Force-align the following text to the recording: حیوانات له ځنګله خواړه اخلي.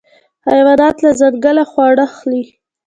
حیوانات 0.47 0.95
له 1.05 1.11
ځنګله 1.19 1.63
خواړه 1.71 2.03
اخلي. 2.09 2.43